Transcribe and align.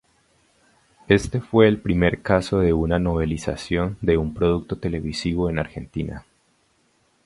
Este 1.07 1.39
fue 1.41 1.67
el 1.67 1.79
primer 1.79 2.23
caso 2.23 2.57
de 2.57 2.73
una 2.73 2.97
novelización 2.97 3.99
de 4.01 4.17
un 4.17 4.33
producto 4.33 4.75
televisivo 4.79 5.47
en 5.47 5.59
Argentina. 5.59 6.25